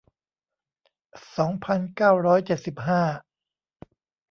[1.37, 3.01] สองพันเก้าร้อยเจ็ดสิบห้า